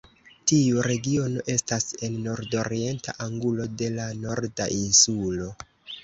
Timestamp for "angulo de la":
3.25-4.07